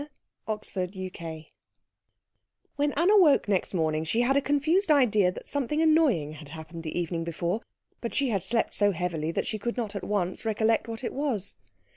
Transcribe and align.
CHAPTER 0.47 0.87
VII 0.87 1.51
When 2.75 2.91
Anna 2.93 3.15
woke 3.19 3.47
next 3.47 3.75
morning 3.75 4.03
she 4.03 4.21
had 4.21 4.35
a 4.35 4.41
confused 4.41 4.89
idea 4.89 5.31
that 5.31 5.45
something 5.45 5.79
annoying 5.79 6.31
had 6.31 6.49
happened 6.49 6.81
the 6.81 6.99
evening 6.99 7.23
before, 7.23 7.61
but 7.99 8.15
she 8.15 8.29
had 8.29 8.43
slept 8.43 8.73
so 8.73 8.93
heavily 8.93 9.29
that 9.31 9.45
she 9.45 9.59
could 9.59 9.77
not 9.77 9.95
at 9.95 10.03
once 10.03 10.43
recollect 10.43 10.87
what 10.87 11.03
it 11.03 11.13
was. 11.13 11.53